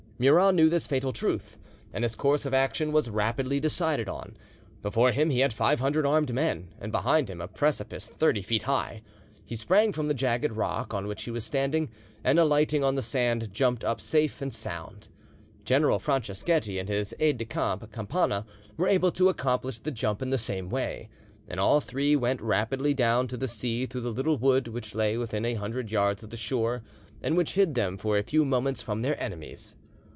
Murat 0.23 0.53
knew 0.53 0.69
this 0.69 0.85
fatal 0.85 1.11
truth, 1.11 1.57
and 1.91 2.03
his 2.03 2.15
course 2.15 2.45
of 2.45 2.53
action 2.53 2.91
was 2.91 3.09
rapidly 3.09 3.59
decided 3.59 4.07
on. 4.07 4.37
Before 4.83 5.11
him 5.11 5.31
he 5.31 5.39
had 5.39 5.51
five 5.51 5.79
hundred 5.79 6.05
armed 6.05 6.31
men, 6.31 6.67
and 6.79 6.91
behind 6.91 7.27
him 7.27 7.41
a 7.41 7.47
precipice 7.47 8.07
thirty 8.07 8.43
feet 8.43 8.61
high: 8.61 9.01
he 9.43 9.55
sprang 9.55 9.91
from 9.91 10.07
the 10.07 10.13
jagged 10.13 10.51
rock 10.51 10.93
on 10.93 11.07
which 11.07 11.23
he 11.23 11.31
was 11.31 11.43
standing, 11.43 11.89
and 12.23 12.37
alighting 12.37 12.83
on 12.83 12.93
the 12.93 13.01
sand, 13.01 13.51
jumped 13.51 13.83
up 13.83 13.99
safe 13.99 14.43
and 14.43 14.53
sound. 14.53 15.07
General 15.65 15.97
Franceschetti 15.97 16.77
and 16.77 16.87
his 16.87 17.15
aide 17.19 17.39
de 17.39 17.45
camp 17.45 17.91
Campana 17.91 18.45
were 18.77 18.87
able 18.87 19.11
to 19.13 19.27
accomplish 19.27 19.79
the 19.79 19.89
jump 19.89 20.21
in 20.21 20.29
the 20.29 20.37
same 20.37 20.69
way, 20.69 21.09
and 21.47 21.59
all 21.59 21.81
three 21.81 22.15
went 22.15 22.41
rapidly 22.43 22.93
down 22.93 23.27
to 23.27 23.37
the 23.37 23.47
sea 23.47 23.87
through 23.87 24.01
the 24.01 24.11
little 24.13 24.37
wood 24.37 24.67
which 24.67 24.93
lay 24.93 25.17
within 25.17 25.45
a 25.45 25.55
hundred 25.55 25.91
yards 25.91 26.21
of 26.21 26.29
the 26.29 26.37
shore, 26.37 26.83
and 27.23 27.35
which 27.35 27.53
hid 27.55 27.73
them 27.73 27.97
for 27.97 28.19
a 28.19 28.23
few 28.23 28.45
moments 28.45 28.83
from 28.83 29.01
their 29.01 29.19
enemies. 29.19 29.75